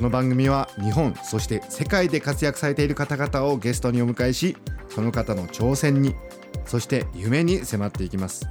[0.00, 4.56] この番組は日本そして世界で活躍されている方々をゲストにお迎えし
[4.88, 6.14] その方の挑戦に
[6.64, 8.48] そして夢に迫っていきます。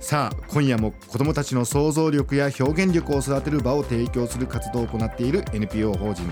[0.00, 6.28] さあ今夜も子どもたちの想像力や表現力を育てる場を提供する活動を行っている NPO 法人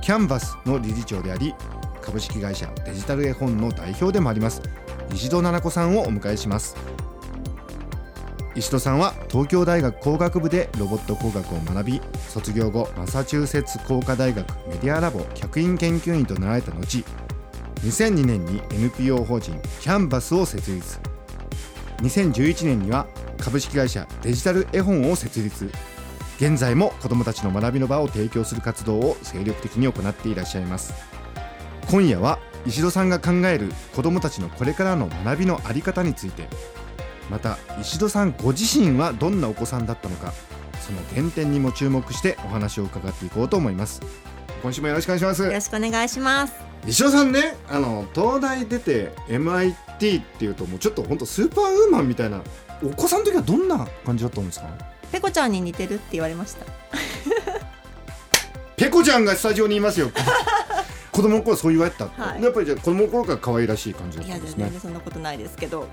[0.00, 1.52] キャンバスの理事長であり
[2.00, 4.62] 株式会社デジタル絵本の代表でもあります
[5.12, 6.99] 石戸奈々子さんをお迎えします。
[8.56, 17.04] 石戸さんは東京大学工学部でロボット工学を学び卒業後マサチューセッツ工科大学メディアラボ客員研究員となられた後
[17.82, 20.98] 2002年に NPO 法人キャンバスを設立。
[21.98, 23.06] 2011年には
[23.38, 25.70] 株式会社デジタル絵本を設立。
[26.36, 30.92] 現在も子どもたちの学びの場を提供する活動を精力的に行っていらっしゃいます。
[31.90, 36.48] 今夜は石戸さんが考える子どもたちのこれからの学びの在り方について
[37.30, 40.32] また石戸さんご自身はどんなお子さんだったのか
[40.84, 44.00] その原点にも注目してお話を伺っていこうと思います。
[44.62, 45.42] 今週もよろしくお願いします。
[45.44, 46.54] よろしくお願いします。
[46.86, 49.74] 石戸さんねあの東大出て MIT
[50.22, 52.42] っていうともうちょっと本当スーパーウーマンみたいな
[52.82, 54.66] お子さんの時はどんな感じだったんですか？
[55.12, 56.64] ペコちゃんに似てるって言われました。
[58.76, 60.10] ペコちゃんがスタジオにいますよ。
[61.12, 62.42] 子供の頃そう言われた、はい。
[62.42, 64.64] やっぱりじゃあ子供の頃から可愛らしい感じだっいやたんですね。
[64.64, 65.86] 全然そんなことないですけど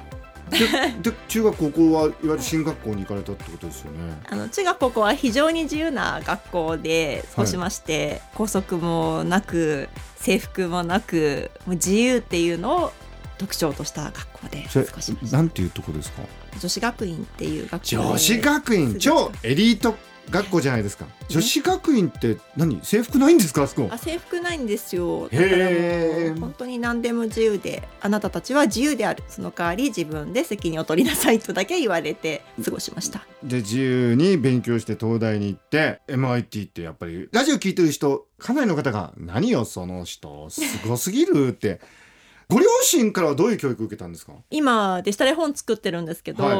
[0.49, 4.21] でで中学高校はいわゆる進学校に行かれたってことですよね。
[4.29, 12.93] あの中学高校は非常に自由な学校で過ごしまして、校則もなく制服もなくもう自由っていうのを
[13.37, 16.23] 特徴とした学校で過ごしましたなんていうとこですか？
[16.59, 17.97] 女子学院っていう学校で。
[17.97, 19.95] 女子学院超エリート
[20.29, 21.05] 学校じゃないですか。
[21.29, 22.79] 女子学院って何？
[22.83, 23.63] 制服ないんですか？
[23.63, 23.87] あそこ。
[23.91, 25.29] あ制服ないんですよ。
[25.29, 29.23] だへからーもう本当に何でも自由であなたたちは自由である。
[29.27, 33.25] その代わり自分で責任を取りなさいとだけ言われて過ごしました。
[33.43, 41.79] で自由に勉強して東大に行って MIT ってやっぱりラジオ聞いてる人かなりの方が「何よその人すごすぎる」って
[42.49, 44.33] ご両親からはどういう教育を受けたんですか？
[44.49, 46.55] 今デジタル絵本作ってるんですけど、はい。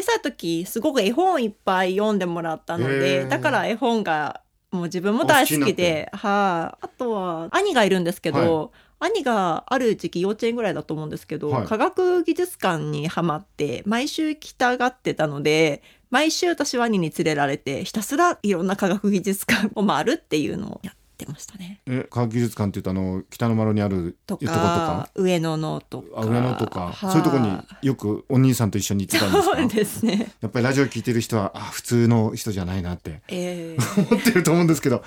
[0.00, 3.28] 小さい時すごく絵本いっぱい読んでもらったのへでー。
[3.28, 6.84] だから絵本がもう自分も大好きではい。
[6.84, 11.66] あとは兄がいるんですけど、兄がある時期幼稚園ぐらいだと思うんですけど、はい。
[11.66, 20.94] 科学技術館にはまって毎週行きたがってたので毎週私は兄に連れられてひたすらいろんな科学技術館を回るっていうのをやっ
[21.26, 21.80] てましたね。
[21.86, 25.08] え科学技術館って言うとあの北の丸にあるとかか？
[25.14, 26.06] 上野のとか。
[26.16, 26.92] あ上野とか。
[26.92, 26.94] はい。
[27.12, 29.56] そういうとこによくお兄さんと一緒に行ってたんですか？
[29.56, 30.32] そうですね。
[30.40, 33.22] やっぱりラジオ聞いてる人はあ普通の人じゃないなって。
[33.28, 35.02] えー思ってると思うんですけど。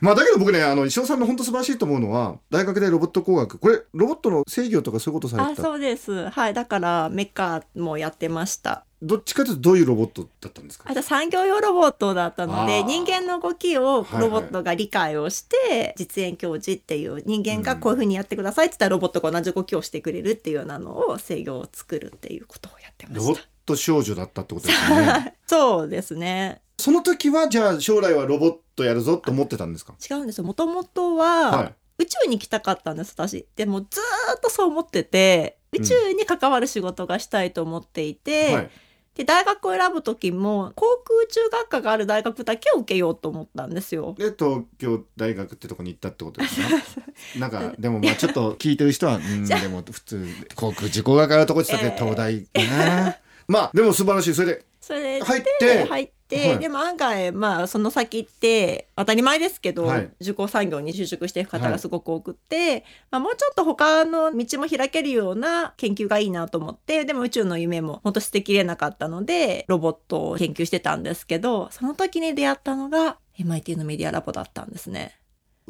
[0.00, 3.58] まあだけど僕ねあの石尾さんの本当素晴らしいと思うのは大学でロボット工学。
[3.58, 5.62] これロボットの制御とかそういうことされあてた？
[5.62, 6.28] そうです。
[6.28, 6.54] はい。
[6.54, 10.84] だからメカもやってましたどっちかというとどういうロボットだったんですか？
[10.88, 25.06] あと産業用ロボットだったので人間の動きをはいはいロボットが理解をして、実演教授っていう人間がこういうふうにやってくださいって言ったらロボットが同じ動きをしてくれるっていうようなのを制御を作るっていうことをやってまロボッ少女だったってことですよね。
[25.06, 26.62] た そうですね。
[26.78, 29.94] その時はじゃあ将来はロボットやるぞと思ってたんですか？
[30.10, 30.44] 違うんですよ。
[30.44, 31.74] もともとは、はい。
[31.98, 33.46] 宇宙に行きたかったんです私。
[33.56, 38.70] でもずーっとそう思ってて宇宙に関わる仕事がしたいと思っていて、はい
[39.14, 44.14] で大学を選ぶ時も航空宇宙学科がある大学だけを受けようと思ったんですよ。
[44.16, 46.68] で東京大学ってとこに行ったってことですか
[47.38, 53.16] なんかでもまあちょっと聞いてる人は うんでも普通航空事故学科のとこって東大かな、
[53.48, 54.34] まあでも素晴らしい。
[54.34, 56.58] それでそれで入って入って、はい。
[56.58, 60.10] でも案外まあその先って当たり前ですけど、はい。
[60.20, 75.16] 受講産業に就職していく方がすごく多くって、まあ、もうちょっと他の道も開けるような研究がいいなと思ってでも宇宙の夢も本当捨てきれなかったのでロボットを研究してたんですけどその時に出会ったのが MIT のメディアラボだったんですね。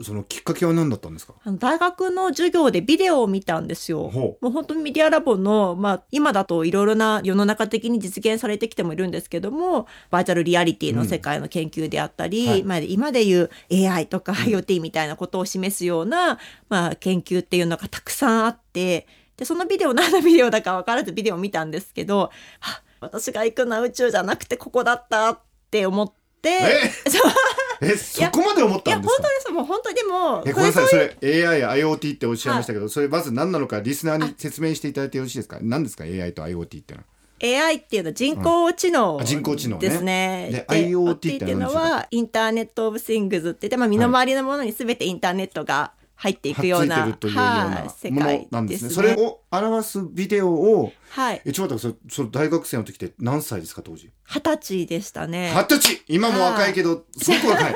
[0.02, 1.34] そのきっかけは何だったんですか？
[1.44, 4.08] あの大学の授業でビデオを見たんですよ。
[4.08, 12.62] ほもう本当にメディアラボの、まあ、今だといろいろな世の中的に実現されてきてもいるんですけどもバーチャルリアリティの世界の研究であったり、はい。
[12.62, 16.38] まあ、今でいう AI とか IoT みたいなことを示すような、
[16.70, 19.06] まあ、研究っていうのがたくさんあって
[19.36, 22.30] でそのビデオ何のビデオだか分からずビデオを見たんですけど
[22.60, 25.38] あ私が行くのは宇宙じゃなくてここだったっ
[25.70, 26.88] て思ってえ？
[27.10, 27.32] そう
[27.82, 29.22] えそこまで思っいやたんですか？
[29.22, 29.52] 本当です。
[29.52, 30.86] もう本当にでもえごめんなさい。
[30.88, 31.16] それ
[31.48, 35.58] AI や IoT っておっしゃいましたけど、それまず何なのかリスナーに説明していただいてよろしいですか？
[35.60, 37.04] 何ですか？AI と IoT ってのは。
[37.44, 39.88] AI っていうのは人工知能あ人工知能ね。
[39.88, 40.48] ですね。
[40.52, 49.08] で IoT っていうのはインターネット・オブ・シングズって言って、まあ、身の回りのものに全てインターネットが入っていくような、世もの界なんでですすね。
[49.08, 49.14] ね。
[49.14, 51.42] それを表すビデオをはい。
[51.44, 54.08] えちょっと待ってくださいそれ大学生の時って何歳ですか当時？
[54.24, 55.52] 二十歳でしたね。
[55.52, 56.02] 二十歳？
[56.06, 57.74] 今も若いけどすごく若い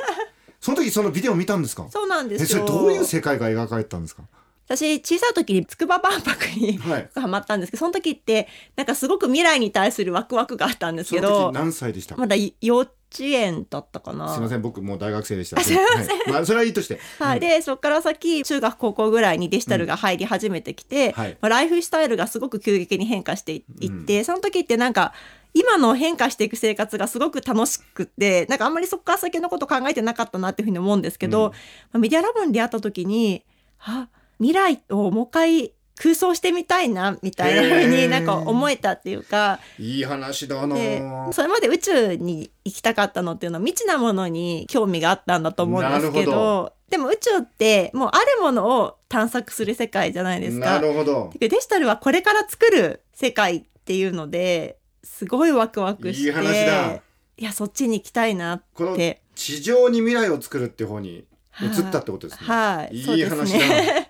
[0.61, 1.89] その時そのビデオ見たんですか？
[1.91, 2.67] そうなんでえそれすよ。
[2.67, 4.23] どういう世界が描かれてたんですか？
[4.69, 12.91] 私小さい時に筑波万博に、はマったんですけどその時ってなんかすごく未来に対するワクワクがあったんですけど時何歳でしたかまだ幼稚
[13.21, 14.35] 園だったかな。
[14.35, 15.61] すいません僕もう大学生でした。
[15.63, 16.19] すいません。
[16.19, 16.33] はい。
[16.33, 16.99] まあ、それはいいとして。
[17.19, 21.39] はい、でそこから先中学高校ぐらいにデジタルが入り始めてきて、はい。
[21.41, 25.13] まあ、ライフスタイルがすごく急激に変化していって、その時ってなんか
[25.55, 31.53] 今の変化していく生活がすごく楽しくってなんかあんまりそこから先のこと考えてなかったなっていうふうに思うんですけど、うん。
[31.53, 31.59] ま
[31.95, 33.45] あメディアラボに出会った時に
[33.79, 40.75] あ未来をもう一回空想してみたいなみたいなふうになんか思えたっていうか、いい話だな。
[40.77, 41.03] で
[41.33, 50.79] それまで宇宙に行きたかったのっていうのは未知なものに興味があったんだと思うんですけどでも宇宙ってもうあるものを探索する世界じゃないですなか。
[50.81, 51.33] るほど。
[51.39, 57.01] でデジタルはこれから作る世界っていうのですごいワクワクしていい話だ。
[57.39, 58.65] いやそっちに行きたいなっ
[58.97, 59.23] て。
[59.35, 61.27] 地上に未来を作るって方に
[61.61, 63.21] 移ったってことですね、はい、い。
[63.21, 64.06] い話だね。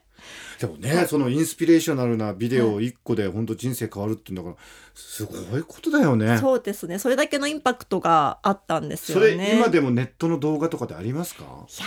[0.59, 4.65] でもね、そのインスピレーショナルなビデオ一個で本当人生変わるっていうんだから
[4.95, 6.39] すごいことだよね。
[6.39, 6.99] そうですね。
[6.99, 9.57] それだけのインパクトがあったんですよそれね。
[9.59, 11.43] 今でもネットの動画とかでありますか？
[11.43, 11.87] いや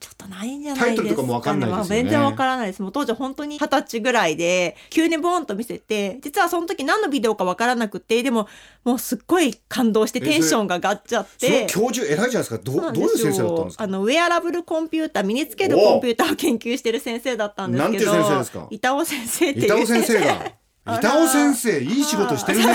[0.00, 8.48] ちょっとないんじゃないですか、ね、タイトルとかもわかんないですよねまあ全然わからないですもう当時本当に二十歳ぐらいで急にボーンと見せて実はその時何のビデオかわからなくてでも
[8.84, 11.66] もうすっごい感動してテンションが上がっちゃって。
[11.68, 12.58] 教授偉いじゃないですか。
[12.58, 13.84] どそうなどういう先生だったんですか？
[13.84, 18.66] あのウェアラブルコンピューター身につけるコンピューターを研究してる先生だったんですけどなんて先生ですか？
[18.70, 20.52] 板尾先生っていう板尾先生が
[20.98, 22.66] 板尾先生いい仕事してるね。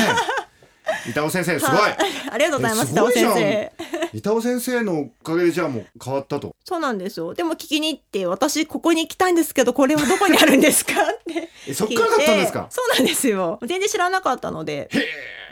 [1.10, 1.80] 板尾先生すごい。
[2.32, 3.72] ありがとうございます板尾先生
[4.14, 6.56] 板尾先生のおかげでじゃあもう変わったと。
[6.64, 12.68] そうなんですよでも聞きに行って私ここに行きたいんですけどこれはどこにあるんですかって えそっからだったんですか？
[12.70, 14.90] そうなんですよ全然知らなかったので。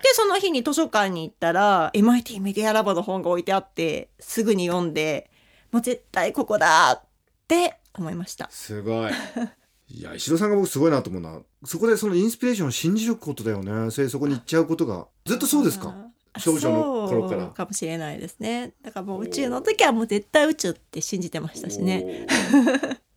[0.01, 5.29] でその日に図書館に行ったら MIT メディアラボの本が置いてあってすぐに読んで
[5.73, 7.01] もう絶対ここだっ
[7.49, 9.11] て思いましたすごい。
[9.91, 11.39] いや石戸さんが僕すごいなと思うな。
[11.65, 13.89] そこでそのインスピレーションを信じることだよね。
[13.91, 15.95] それそこに行っちゃうことがずっとそうですか？
[16.31, 22.27] あ少女の頃からかもしれないですねだからもう宇宙の時はもう絶対宇宙って信じてましたしね。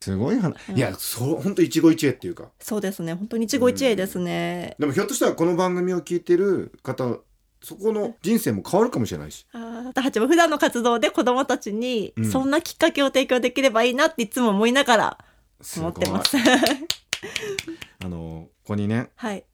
[0.01, 0.55] すごい話。
[0.75, 2.49] いや、そう本当一期一会っていうか。
[2.59, 7.19] そうですね本当に一期一会ですねでもひょっとしたらこの番組を聞いてる方、
[7.61, 9.45] そこの人生も変わるかもしれないし。
[9.53, 15.32] あー私たちも普段の活動で子どもたちにうんそんなきっかけを提供できればいいなっていつも思いながらすごい
[15.77, 16.37] 思ってます。
[18.03, 19.45] あのここにねはい。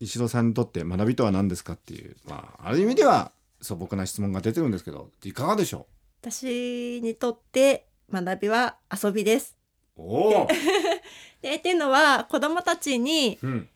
[0.00, 5.86] 石戸さんにとって学びとは何ですかっていう、まあある意味では素朴な質問が出てるんですけど、いかがでしょ
[6.22, 9.56] 私にとって学びは遊びです。
[9.96, 10.46] お。
[11.42, 13.68] でっていうのは子どもたちにうん。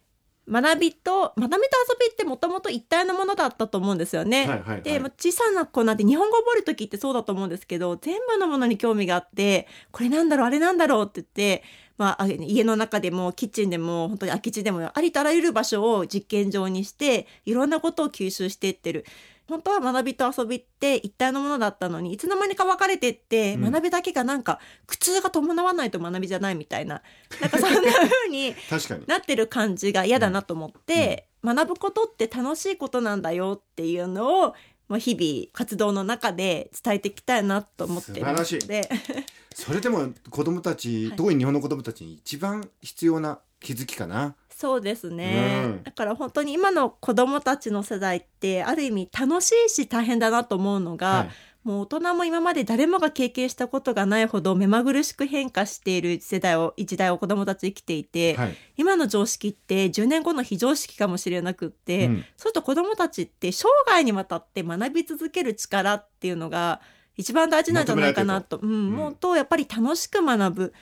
[0.50, 1.58] 学びと学びと遊
[2.00, 4.40] びってもともと一体のものだったと思うんですよね。
[4.40, 11.64] はいはいはいで小さな子なんて日本語を覚える時ってそうだと思うんですけど全部のものに興味があってこれなんだろうあれなんだろうって言って、
[11.96, 19.04] まあ、あ家の中でもキッチンでも本当に空き地でもありとあらゆる場所を実験場にしていろんなことを吸収していってる。
[19.46, 23.72] 本当は学びと遊びって一体のものだったのにいつの間にか分かれてって、うん。
[23.72, 27.02] 学びだけがなんか苦痛が伴わないと学びじゃないみたいな。
[27.40, 29.04] なんかそんな風に確かに。
[29.06, 34.54] なってる感じが嫌だなと思って、学ぶことって楽しいことなんだよっていうのを、
[34.88, 38.88] まあ、日々活動の中で伝えていきたいなと思ってますので。
[39.54, 41.16] それでも子供たち、はい。
[41.16, 44.36] 特に日本の子供たちに一番必要な気づきかな。
[44.56, 45.82] そうですね、うん。
[45.82, 51.28] だから本当に今の子どもたちの世代ってある意味楽しいし大変だなと思うのが、はい。
[51.64, 58.56] もう大人も今まで誰もが経験したことがないほど目まぐるしく変化している世代を時代を子どもたち生きていて、はい。
[58.76, 66.80] 今の常識って10年後の非常識かもしれなくって、うんそうすると子どもたちって生涯にわたって学び続ける力っていうのが
[67.16, 68.58] 一番大事なんじゃないかなと。
[68.58, 68.92] うん、ん。
[68.92, 70.74] もっとやっぱり楽しく学ぶ。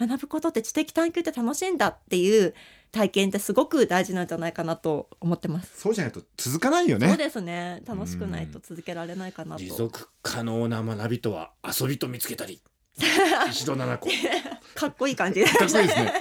[0.00, 2.54] 学ぶことって知的探求って楽しいんだっていう
[2.90, 5.80] 体験ってすごく大事なんじゃないかなと思ってます。
[5.80, 7.08] そうじゃないと続かないよね。
[7.08, 9.62] そうですね楽しくないと続けられないかなと。
[9.62, 12.60] 持続可能な学びとは遊びと見つけたり。
[13.50, 14.08] 石戸七子。
[14.74, 16.12] かっこいい感じかっこいいですね。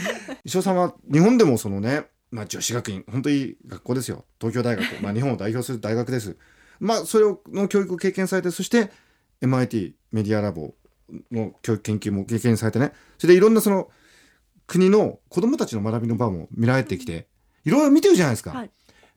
[0.44, 4.24] 石尾さんは日本でもそのね、まあ女子学院、本当にいい学校ですよ。
[4.40, 6.36] 東京大学、まあ日本を代表する大学です。
[6.78, 8.90] まあそれをの教育を経験されて、そして
[9.42, 10.74] MIT メディアラボ
[11.30, 13.90] の教育研究も経験されてねそれでいろんなその
[14.70, 17.26] 国の子どもたちの学びの場も見られてきて
[17.64, 18.70] いろいろ見てるじゃないですか、はい。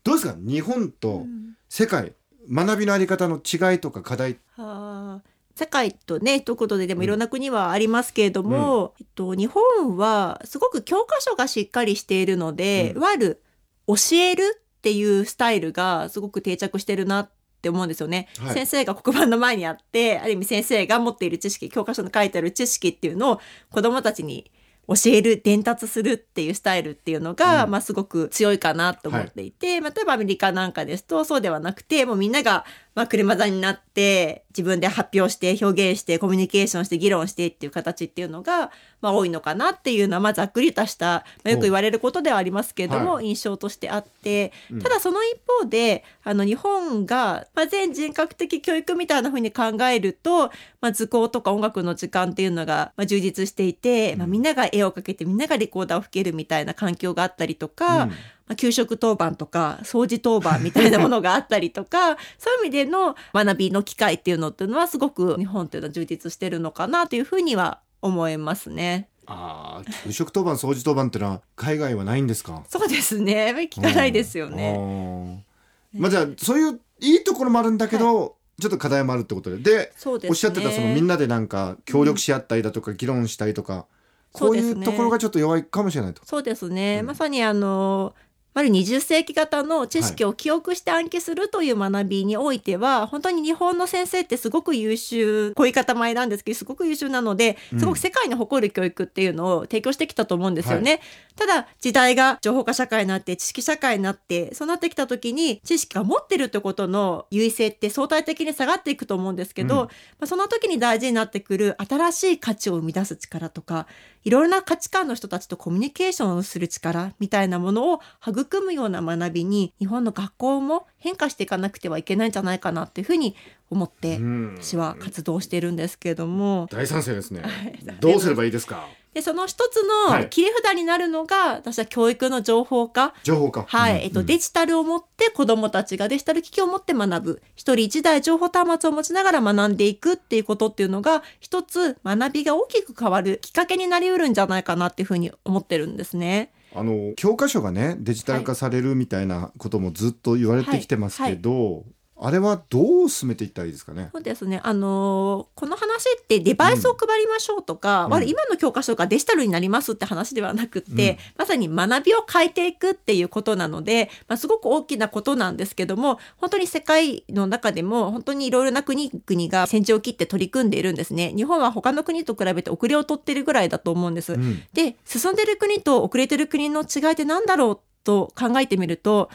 [0.04, 0.36] どうですか？
[0.40, 1.28] 日本と
[1.70, 2.14] 世界
[2.52, 4.40] 学びのあり方の違いとか課題。
[4.58, 5.30] はあ。
[5.54, 12.98] 世界とね一言ででもいろんな国はありますけれども、えっと、日本はすごく教科書がしっかりしているので、うん。
[12.98, 13.44] いわゆる
[13.86, 17.32] 教えるっていうスタイルがすごく定着してるなっ
[17.62, 18.54] て思うんですよね、はい。
[18.56, 24.52] 先生が黒板の前にあってある意味先生が持っている知識教科書に書いてある知識っていうのを子どもたちに
[24.88, 27.72] 教える伝達するっていうスタイルっていうのが、うん。
[27.72, 38.72] まあ、すごく強いかなと思っていて、まあ例えばアメリカなんかですとそうではなくてもうみんなが、まあ、車座になって自分で発表して表現してコミュニケーションして議論してっていう形っていうのが、
[39.02, 44.82] まあ、多いのかなっていうのは、まあ、ざっくりとした、まあ、よく言われることではありますけれども、は印象としてあってうん。
[44.82, 58.14] ただその一方であの日本が、まあ、全人格的教育みたいな風に考えると、まあ、図工とか音楽の時間っていうのが、まあ、充実していて、まあ、みんなが絵を描けてみんながレコーダーを吹けるみたいな環境があったりとか、うん。
[58.43, 69.10] まあ、給食当番とか掃除当番みたいなものがあったりとか そういう意味での学びの機会っていうのっていうのはすごく日本っていうのは充実してるのかなというふうには思いますね。
[69.26, 72.64] ああ給食当番掃除当番ってのは海外はないんですか？
[72.68, 73.70] そうですね。
[73.72, 74.78] 聞かないですよね。
[74.78, 75.46] ね
[75.94, 79.58] まあじゃあそういういいところもあるんだけど、ちょっと課題もあるってことで。
[79.58, 80.30] でそうですね。
[80.30, 83.86] おっしゃってたそのみんなでなんか協力し合ったりだとか議論したりとか、
[84.32, 84.82] こういそうですね。
[84.82, 86.22] うところがちょっと弱いかもしれないと。
[86.26, 87.08] そうですね、うん。
[87.08, 88.14] まさにあの
[88.54, 97.80] まる20世紀型の知識を記憶して暗記するという学びにおいては、本当に日本の先生ってすごく優秀こういう方前なんですけどすごく優秀なのでうん。
[97.80, 101.02] すごく世界に誇る教育っていうのを提供してきたと思うんですよね。
[101.36, 109.88] ただ時代が情報化社会になって知識社会になってそうなってきた時に知識が持ってるってことの優位性って相対的に下がっていくと思うんですけど、うん。
[109.88, 109.90] ま
[110.22, 113.88] あ、その時に大事になってくる新しい価値を生み出す力とか
[114.24, 123.36] いろいろな価値観の人たちとコミュニケーションをする力みたいなものを育むような学びに日本の学校も変化していかなくてはいけないんじゃないかなっていうふうに
[123.70, 127.80] 思ってうん私は活動してるんですけれども大賛成ですねはい。
[128.00, 128.88] どうすればいいですか？
[129.14, 129.78] でその一つ
[130.08, 130.24] はい。
[130.24, 133.14] の切り札になるのが私は教育の情報化。
[133.24, 133.66] 情報化。
[133.68, 134.02] はい、うん。
[134.02, 146.52] えっと、デジタルを持って子どもたちがデジタル機器を持って学ぶ一人一台情報端末を持ちながら学んでいくっていうことっていうのが一つ学びが大きく変わるきっかけになりうるんじゃないかなっていうふうに思ってるんですね。
[146.76, 151.84] あの教科書がねデジタル化されるみたいなこともずっと言われてきてますけど、
[152.16, 154.10] あれはどう進めていったらいいですかね？
[154.14, 154.62] そうですね。
[154.64, 171.34] あのーこの話ってデバイスを配りましょうとか、うん今の教科書がデジタルになりますって話ではなくって、うんまさに学びを変えていくっていうことなので、まあ、すごく大きなことなんですけども、本当に世界の中でも本当にいろいろな国々が先陣を切って取り組んでいるんですね。
[171.36, 174.34] 日本は他の国と比べて遅れを取ってるぐらいだと思うんです。
[174.34, 179.30] うんで進んでる国と遅れてる国の違いって何だろうと考えてみると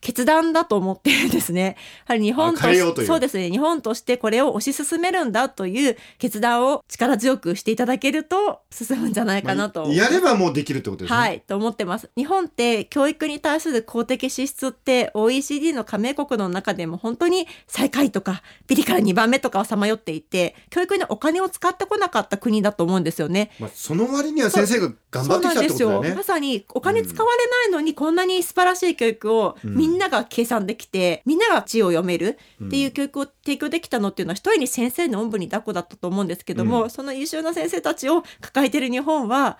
[0.00, 1.76] 決断だと思ってるんですね。
[2.06, 2.62] やはり日本と
[2.94, 9.84] とそうですね日本としてこれを推し進めるんだという決断を力強くしていただけると進むんじゃないかなと。
[9.84, 11.18] まあやればもうできるってことですね。
[11.18, 12.10] はい、と思ってます。
[12.16, 23.50] 日本って教育に対する公的支出って OECD の加盟国の中でも本当に最下位とかビリから2番目とかをさまよっていて教育にお金を使ってこなかった国だと思うんですよね。
[23.58, 26.22] まあその割には先生が頑張ってきたってことだよねま。
[26.22, 39.58] さにお金使われないのにこんなに素晴らしい教育をうんみんなが計算できて、みんなが字を読めるっていう教育を提供できたのっていうのは一人に先生のおんぶに抱っこだったと思うんですけども、うんその優秀な先生たちを抱えている日本は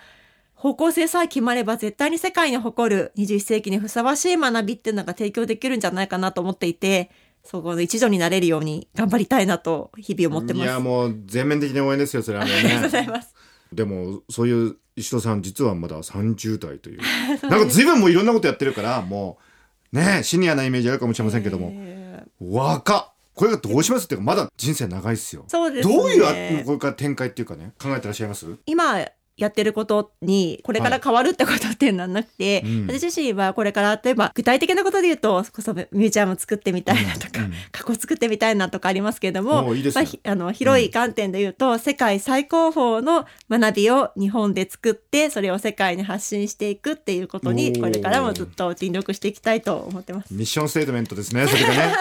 [0.54, 7.10] 方向性さえ決まれば絶対に世界に誇る21世紀にふさわしい学びっていうのが提供できるんじゃないかなと思っていて
[7.44, 10.64] そこの一助になれるように頑張りたいなと日々思ってます。
[10.64, 13.12] いやもう全面的に応援ですよそれはもうありがとうございね。
[13.12, 13.34] ます。
[13.72, 17.00] でもそういう石戸さん実はまだ30代という
[17.48, 19.44] なんか随分もういろんなことやってるからもう
[19.92, 25.44] ねシニアなイメージあるかもしれませんけども、えー若っこれがどうしますっていうかまだ人生長いっすよ。
[25.48, 25.94] そうですね。
[25.94, 28.46] どういうあこれから展開っていうかね考えてらっしゃいます？
[28.66, 28.98] 今
[29.40, 32.86] やってることにこれから変わるってことっていうのはなくて、うん。
[32.86, 37.44] 私自身はこれから例えば具体的なことで言うとそこそミュージアム作ってみたいなとか、うん。
[37.46, 50.34] うん過去作ってみたいなとかありますけれどもまあひあの広い観点で言うと、世界最高峰の学びを日本で作ってそれを世界に発信していくっていうことにこれからもずっと尽力していきたいと思ってます。
[50.34, 51.94] ミッションステートメントですねそれがね。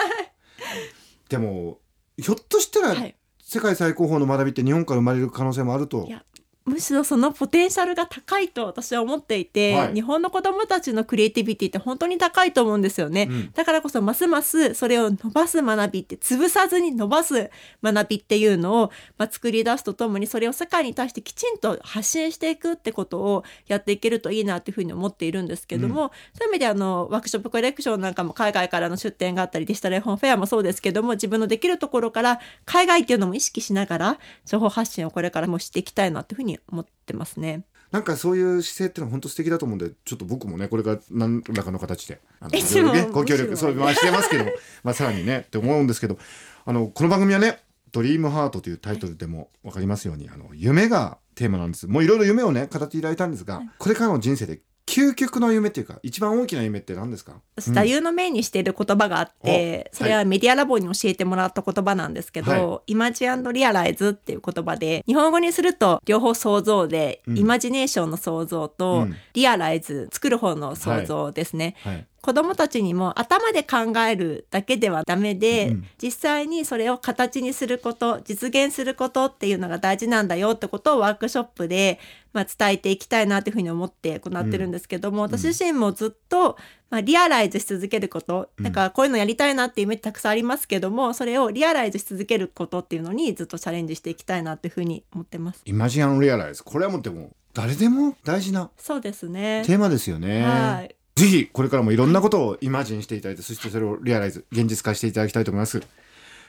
[1.28, 1.78] でも
[2.16, 3.14] ひょっとしたら、はい。
[3.42, 6.22] 世界最高峰の学びって日本から生まれる可能性もあるといや
[6.70, 9.94] むしろそのポテンシャルが高いと私は思っていて、はい。
[9.94, 13.52] 日本の子どもたちのクリエイティビティって本当に高いと思うんですよね、うん。
[13.52, 17.50] だからこそますますそれを伸ばす学びって潰さずに伸ばす
[17.82, 37.64] 学びっていうのを、まあ、作り出すとともにそれを世界に対してきちんと発信していくってことをやっていけるといいなっていうふうに思っているんですけども、そういう意味であのワークショップコレクションなんかも海外からの出展があったりデジタル絵本フェアもそうですけども自分のできるところから海外っていうのも意識しながら情報発信をこれからもしていきたいなっていうふうに思ってますね。
[37.90, 44.44] なんかそういう姿勢ってのは本当素敵だと思うんでちょっと僕もねこれから何らかの形であのねご協力そうまあしてますけど
[44.84, 46.16] まあさらにねって思うんですけど
[46.64, 47.58] あのこの番組はね
[47.90, 51.86] 「ドリームハートというタイトルでも分かりますようにあの夢がテーマなんです。
[51.86, 54.60] もういろいろ夢をね語っていただいたんですが、これからの人生で
[54.90, 57.40] 究極の夢っていうか一番大きな夢って何ですか？
[57.56, 67.38] 私座右の銘にしている言葉があって、おそれはメディアラボに教えてもらった言葉なんですけど、はイマジリアライズっていう言葉で日本語にすると両方想像で、うん。
[67.38, 69.16] イマジネーションの想像と、うん。
[69.34, 71.76] リアライズ作る方の想像ですね。
[71.78, 81.98] はい子供たちにも頭で考えるだけではダメで、うん実際にそれを形にすること実現することっていうのが大事なんだよってことをワークショップで、
[82.32, 86.56] まあ、伝えていきたいなっていうふうに思って行ってるんですけども、私自身もずっと、
[86.88, 95.62] まあ、リアライズし続けること、うんなんかこういうのやりたいなっていう夢ってたくさんありますけどもそれをリアライズし続けることっていうのにずっとチャレンジしていきたいなっていうふうに思ってます。
[95.64, 99.62] イマジアンリアライズこれはもうでも誰でも大事なそうですね。
[99.66, 100.42] テーマですよね。
[100.42, 105.82] はいぜひこれからもいろんなことをイマジンしていただいてそしてそれをリアライズ現実化していただきたいと思います。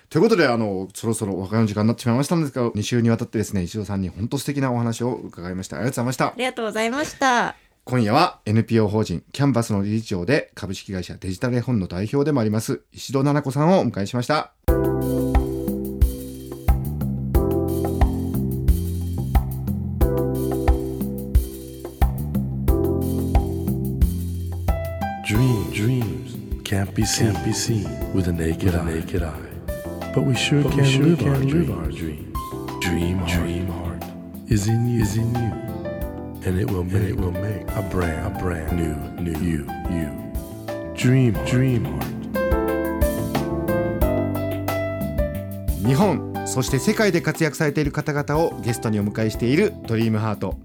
[0.09, 7.55] ということであのそろそろお別れの時間になってしまいましたんですが2週にわたってですね石尾さんに本当素敵なお話を伺いましたありがとうございましたありがとうございました。
[7.83, 14.53] 今夜は NPO 法人キャンバスの理事長で株式会社デジタル絵本の代表でもあります石戸奈々子さんをお迎えしました。
[26.91, 28.83] Can't be seen, can't be seen with a naked, eye.
[28.83, 29.39] naked eye.
[30.13, 31.69] But we sure But we can, sure live, can our live dreams.
[31.69, 32.37] our dreams.
[32.81, 34.03] Dream, heart, dream heart
[34.49, 35.51] is in you, is in you,
[36.45, 40.09] and it will, make, it will make a brand, a brand new, new you, you.
[40.95, 42.07] Dream, dream heart.
[45.87, 50.59] 日本そして世界で活躍されている方々をゲストにお迎えしているドリームハート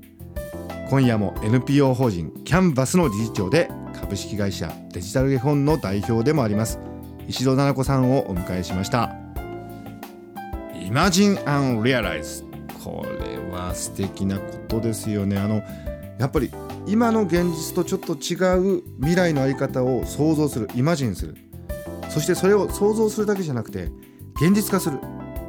[0.91, 3.71] 今夜も NPO 法人キャンバスの理事長で
[4.07, 6.79] 株式会社デジタル絵本の代表でもあります。
[7.27, 9.17] 石戸奈々子さんをお迎えしました。
[10.81, 12.45] イマジン・アン・リアライズ
[12.85, 15.37] これは素敵なことですよね。
[15.37, 15.57] あの
[16.21, 16.53] やっぱり
[16.87, 20.69] 今の現実とちょっと違う未来のあり方を想像する。
[20.77, 21.37] イマジンする。
[22.09, 23.91] そしてそれを想像するだけじゃなくて
[24.37, 25.01] 現実化する。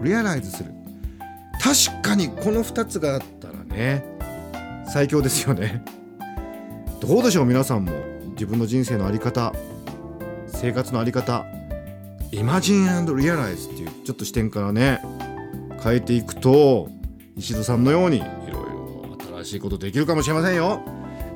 [0.01, 0.71] リアライズする。
[1.61, 4.03] 確かにこの2つがあったらね
[4.87, 5.85] 最強ですよね。
[6.99, 8.06] どうでしょう皆さんも。
[8.37, 9.51] 自分の人生のあり方
[10.45, 11.45] 生活のあり方
[12.31, 15.01] イマジンリアライズっていうちょっと視点からね
[15.83, 16.87] 変えていくと
[17.35, 20.81] 石戸さんのようにいろいろ新しいことできるかもしれませんよ。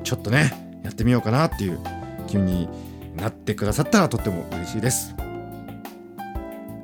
[0.04, 1.80] ちょっとねやってみようかなっていう
[2.26, 2.68] 気に
[3.16, 5.14] なってくださったらとっても嬉しいです。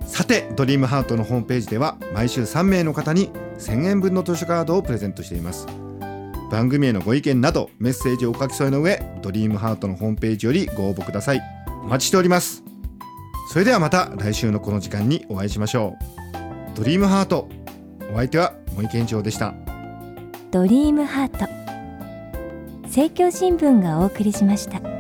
[0.05, 5.67] さてドリームハートのホームページでは毎週3名の方に1000円分の図書カードをプレゼントしています。
[6.51, 11.43] 番組へのご意見などメッセージをお書き添えの上ドリームハートのホームページよりご応募ください。
[11.83, 12.63] お待ちしております。
[13.51, 15.95] それではまた来週のこの時間にお会いしましょ
[16.75, 16.77] う。
[16.77, 17.49] ドリームハート
[18.13, 19.55] お相手は森健一郎でした。
[20.51, 21.47] ドリームハート
[22.85, 24.98] 政教新聞がお送りしました。